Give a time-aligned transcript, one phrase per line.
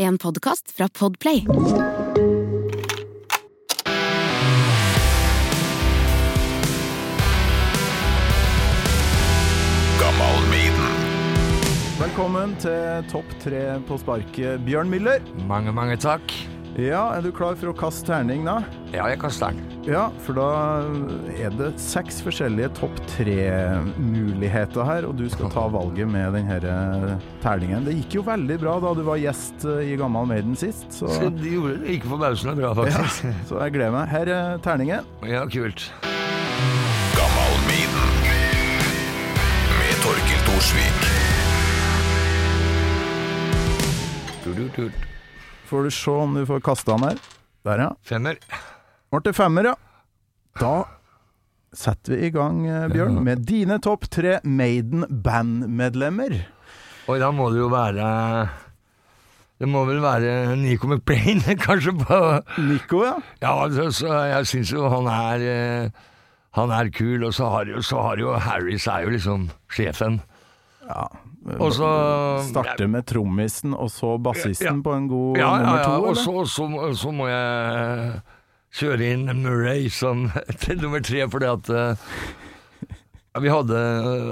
[0.00, 1.42] En podkast fra Podplay.
[12.00, 15.20] Velkommen til Topp tre på sparket, Bjørn Müller.
[15.44, 16.32] Mange, mange takk.
[16.78, 18.60] Ja, er du klar for å kaste terning, da?
[18.94, 19.66] Ja, jeg kaster den.
[19.88, 20.46] Ja, for da
[21.34, 27.84] er det seks forskjellige topp tre-muligheter her, og du skal ta valget med denne terningen.
[27.88, 31.10] Det gikk jo veldig bra da du var gjest eh, i Gammal Maiden sist, så,
[31.18, 33.24] Så de gjorde det ikke forbausende bra, faktisk.
[33.26, 34.08] ja, så jeg gleder meg.
[34.14, 35.10] Her er terningen.
[35.26, 35.88] Ja, kult.
[37.18, 38.08] Gammal Maiden
[39.74, 41.06] med Torkil Thorsvik.
[44.44, 45.06] Du, du, tut.
[45.70, 47.18] Får du se om du får kasta den her.
[47.68, 47.90] Der, ja.
[48.02, 48.38] Femmer.
[49.10, 49.76] Ble det femmer, ja.
[50.58, 50.72] Da
[51.76, 56.34] setter vi i gang, eh, Bjørn, med dine topp tre Maiden-bandmedlemmer.
[57.06, 58.08] Og da må det jo være
[59.60, 62.18] Det må vel være Nico McBrain, kanskje, på
[62.66, 63.14] Nico, ja.
[63.42, 65.90] Ja, altså, så jeg syns jo han er eh,
[66.58, 70.20] Han er kul, og så har jo, så har jo Harris er jo liksom sjefen.
[70.88, 71.06] ja.
[71.58, 71.88] Og så
[72.50, 74.82] Starte med trommisen og så bassisten Ja.
[74.84, 75.84] på en god Ja, ja, nummer ja.
[75.88, 78.20] to, Og så, må jeg
[78.80, 80.28] kjøre inn Murray som
[80.62, 82.14] til nummer tre, fordi at eh,
[83.40, 83.82] vi hadde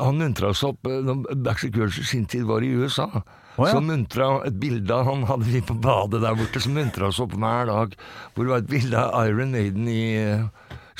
[0.00, 3.08] Han muntra oss opp eh, Backstreet Girls i sin tid var i USA.
[3.56, 3.74] Oh, ja.
[3.74, 7.20] Så muntra et bilde av han hadde vi på badet der borte, som muntra oss
[7.20, 7.96] opp hver dag.
[8.32, 10.46] Hvor det var et bilde av Iron Maiden i eh,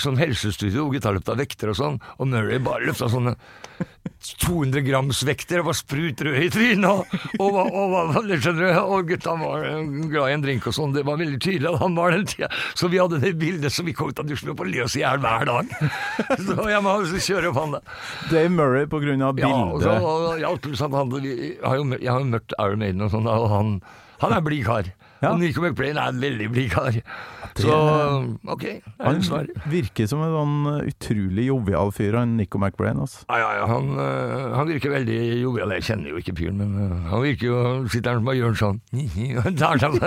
[0.03, 3.37] sånn helsestudio, hvor gutta løpte av vekter og sånn, og Murray bare løfta sånne
[4.23, 7.15] 200 grams vekter og var sprut rød i trynet.
[7.41, 9.81] Og, og, og, og, skjønner du, og gutta var eh,
[10.13, 10.95] glad i en drink og sånn.
[10.95, 12.51] Det var veldig tydelig at han var den tida.
[12.79, 15.03] Så vi hadde det bildet som vi kom ut av dusjen og på løs i
[15.03, 15.75] hjel hver dag.
[16.47, 17.83] Så jeg må kjøre opp han da.
[18.31, 20.07] Dave Murray på grunn av Ja, og så, bildet.
[20.13, 23.75] og, ja, pluss han, vi, jeg har jo møtt, Iron Maiden og sånn, og han,
[24.23, 24.91] han er blid kar.
[25.23, 25.31] Ja.
[25.31, 26.97] Og Nico McBrain er en veldig blid kar.
[27.55, 27.71] Så
[28.49, 29.47] ok, det er Han en svar.
[29.71, 32.99] virker som en sånn utrolig jovial fyr, han Nico McBrain.
[32.99, 33.21] Altså.
[33.29, 35.75] Ja, ja, ja, han, øh, han virker veldig jovial.
[35.77, 37.61] Jeg kjenner jo ikke fyren, men øh, han virker jo
[37.93, 38.81] Sitter der som bare gjør sånn
[39.85, 39.99] sånn.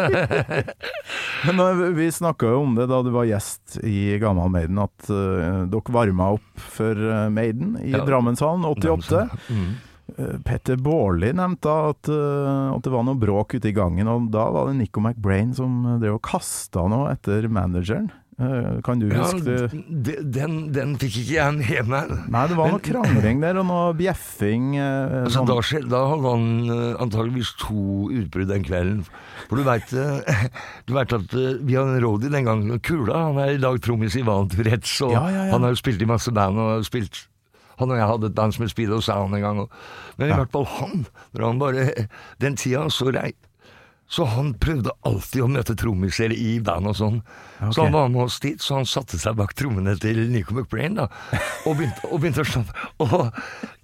[1.46, 5.10] Men uh, vi snakka jo om det da du var gjest i Gammal Maiden, at
[5.12, 6.98] uh, dere varma opp for
[7.32, 8.04] Maiden i Ja.
[8.08, 9.28] Drammenshallen 88.
[9.54, 9.70] Mm.
[10.16, 14.30] Uh, Petter Baarli nevnte at, uh, at det var noe bråk ute i gangen, og
[14.32, 18.12] da var det Nico McBrain som uh, drev og kasta noe etter manageren.
[18.36, 20.16] Kan du Ja, huske det?
[20.36, 22.10] den, den fikk ikke jeg med meg.
[22.28, 24.74] Nei, det var noe krangling der, og noe bjeffing.
[24.76, 25.48] Altså, sånn.
[25.48, 25.56] da,
[25.94, 26.74] da hadde han
[27.06, 29.06] antageligvis to utbrudd den kvelden.
[29.48, 33.22] For du veit at vi hadde en Rody den gangen, Kula.
[33.30, 35.54] Han er i dag trommis i Van Tourettes, og Ja, ja, ja.
[35.56, 36.60] han har jo spilt i masse band.
[36.60, 37.24] og har spilt
[37.80, 39.60] han og jeg hadde et band som het Speedo Sound en gang.
[39.66, 39.70] Og,
[40.18, 41.90] men i hvert fall han, når han bare
[42.42, 43.34] Den tida så rei
[44.08, 47.16] så han prøvde alltid å møte trommiser i band og sånn.
[47.58, 47.72] Okay.
[47.74, 51.00] Så han var med oss dit, så han satte seg bak trommene til Nico McBrain
[51.00, 51.08] da,
[51.66, 52.62] og begynte, og begynte å slå
[53.02, 53.16] Og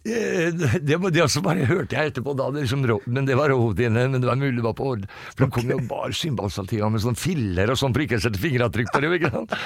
[0.05, 3.49] eh, det, var- det også bare hørte jeg etterpå, da, det liksom, men det var
[3.49, 4.05] rovdyrene.
[4.13, 5.07] men det var mulig det var på ord.
[5.33, 8.41] For han kom jo bare cymbalstativ med sånn filler og sånn for ikke å sette
[8.45, 9.11] fingeravtrykk det.
[9.17, 9.57] ikke sant?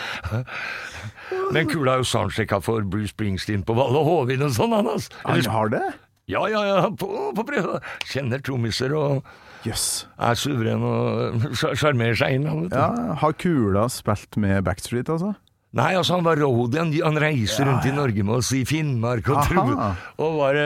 [1.51, 5.11] Men Kula er jo soundchecka for Bruce Springsteen på Valle Hovin og sånn, han altså.
[5.27, 5.83] Han har det?
[6.31, 7.79] Ja, ja, ja, på, på prøve.
[8.09, 9.25] Kjenner trommiser og
[9.67, 10.05] yes.
[10.17, 12.47] er suveren og sjar- sjarmerer seg inn.
[12.73, 12.87] Ja,
[13.21, 15.35] har Kula spilt med Backstreet, altså?
[15.75, 16.93] Nei, altså han var roadien.
[17.03, 17.91] Han, reiser Ja, rundt i.
[17.91, 19.89] Norge med oss i Finnmark og, Aha.
[20.23, 20.57] og var,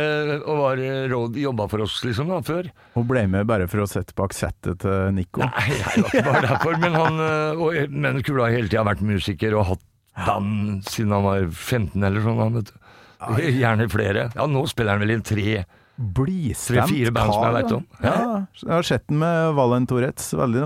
[0.44, 2.70] og var road, jobba for oss liksom da, før.
[2.94, 5.42] Hun ble med bare for å sette bak settet til Nico?
[5.42, 8.86] Nei, jeg var ikke bare derfor, men han eh, og, Men Kula har hele tida
[8.86, 9.84] vært musiker og hatt
[10.28, 12.60] band siden han var 15 eller sånn.
[12.60, 12.78] Vet du.
[13.62, 14.30] Gjerne flere.
[14.36, 15.62] Ja, nå spiller han vel i tre
[16.00, 17.82] Blidstemt Tre-fire band som jeg vet om.
[18.00, 18.20] Ja,
[18.64, 20.30] jeg har sett den med Valen Tourettes.
[20.40, 20.62] Veldig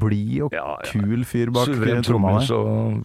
[0.00, 0.86] blid og Ja, ja.
[0.88, 2.40] kul fyr bak Suveren trommene.
[2.40, 3.04] trommis og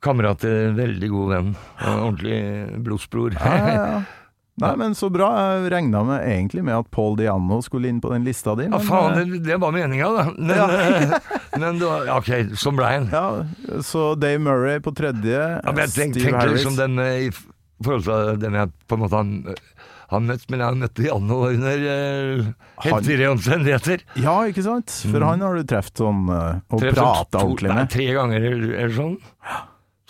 [0.00, 1.50] kamerat til veldig god venn.
[1.84, 2.40] En ordentlig
[2.86, 3.36] blodsbror.
[3.36, 4.00] Ja, ja, ja.
[4.60, 5.28] Nei, men så bra.
[5.60, 8.66] Jeg regna med, egentlig med at Paul Diano skulle inn på den lista di.
[8.66, 10.24] Ja, men, faen, eh, det, det var meninga, da.
[10.36, 11.14] Men, eh,
[11.60, 13.08] men det var, ja, ok, sånn blei han.
[13.12, 15.38] ja, så Dave Murray på tredje.
[15.38, 17.40] Ja, men jeg tenk, Steve tenkte liksom den eh,
[17.86, 19.62] forhold til den jeg på en måte har,
[20.10, 22.48] han møtt, men jeg har møtt Diano under uh,
[22.82, 24.02] Han- helt virre omstendigheter.
[24.18, 24.90] Ja, ikke sant?
[25.12, 27.78] For han har du truffet sånn eh, og Treffet prata ordentlig med.
[27.84, 27.88] nei.
[27.94, 29.16] Tre ganger eller sånn.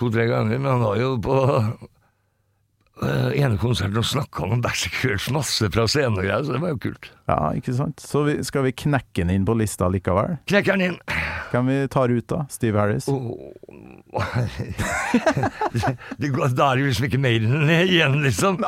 [0.00, 1.36] To-tre ganger, men han var jo på
[3.04, 4.62] uh, ene konserten og snakka om
[5.02, 7.10] Girls masse fra scenen og greier, så det var jo kult.
[7.28, 8.00] Ja, ikke sant?
[8.00, 10.38] Så vi, skal vi knekke den inn på lista likevel?
[10.50, 10.98] Knekker den inn.
[11.50, 12.46] Hvem vi ta ruta?
[12.50, 13.08] Steve Harris?
[13.08, 13.34] Oh.
[16.16, 18.58] det går, Da er det jo liksom ikke Maiden igjen, liksom.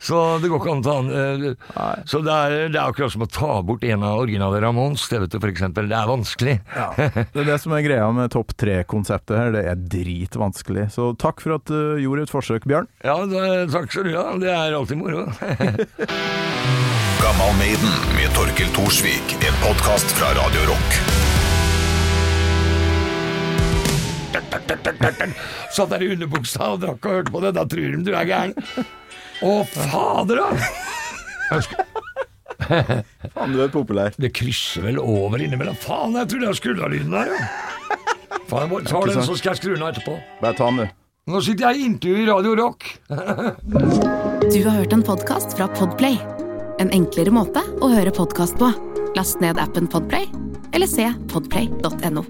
[0.00, 3.12] Så det går ikke an å ta an eh, Så det er, det er akkurat
[3.12, 5.88] som å ta bort en av originale Ramones, det vet du, eksempel.
[5.90, 6.56] Det er vanskelig.
[6.76, 6.88] Ja.
[6.96, 10.88] Det er det som er greia med topp tre-konseptet her, det er dritvanskelig.
[10.94, 12.88] Så takk for at du gjorde et forsøk, Bjørn.
[13.04, 13.44] Ja, det,
[13.74, 14.26] takk skal du ha.
[14.40, 15.26] Det er alltid moro.
[17.22, 19.38] Gammal Maiden med Torkel Thorsvik.
[19.44, 21.17] En podkast fra Radio Rock.
[25.74, 27.54] Satt der i underbuksa og drakk og hørte på det.
[27.56, 28.54] Da tror de du er gæren.
[29.44, 30.48] Å, fader, da!
[32.68, 34.14] Faen, du er populær.
[34.20, 35.76] Det krysser vel over innimellom.
[35.80, 37.42] Faen, jeg tror det er skulderlyden der, ja.
[38.48, 40.16] Faen, jeg tar ta den, så skal jeg skru den av etterpå.
[40.42, 40.96] Bare ta den, du.
[41.28, 42.90] Nå sitter jeg i intervju i Radio Rock.
[44.48, 46.16] Du har hørt en podkast fra Podplay.
[46.80, 48.70] En enklere måte å høre podkast på.
[49.18, 50.30] Last ned appen Podplay,
[50.72, 52.24] eller se podplay.no.